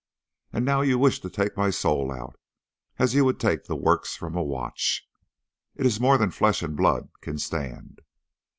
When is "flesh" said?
6.31-6.63